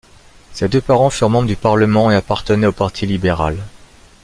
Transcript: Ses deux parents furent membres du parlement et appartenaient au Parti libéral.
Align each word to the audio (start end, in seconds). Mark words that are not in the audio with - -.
Ses 0.51 0.67
deux 0.67 0.81
parents 0.81 1.11
furent 1.11 1.29
membres 1.29 1.47
du 1.47 1.55
parlement 1.55 2.09
et 2.09 2.15
appartenaient 2.15 2.65
au 2.65 2.71
Parti 2.71 3.05
libéral. 3.05 3.57